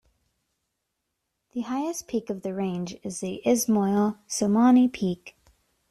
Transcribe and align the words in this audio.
The 1.51 1.61
highest 1.61 2.07
peak 2.07 2.31
of 2.31 2.41
the 2.41 2.55
range 2.55 2.97
is 3.03 3.19
the 3.19 3.39
Ismoil 3.45 4.17
Somoni 4.27 4.91
Peak. 4.91 5.37